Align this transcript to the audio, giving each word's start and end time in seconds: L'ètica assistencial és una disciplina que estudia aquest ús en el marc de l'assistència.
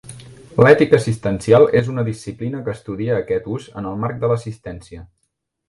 L'ètica 0.63 0.97
assistencial 1.01 1.65
és 1.81 1.91
una 1.93 2.07
disciplina 2.09 2.63
que 2.69 2.75
estudia 2.79 3.21
aquest 3.21 3.53
ús 3.59 3.71
en 3.83 3.93
el 3.93 4.03
marc 4.07 4.21
de 4.25 4.35
l'assistència. 4.35 5.07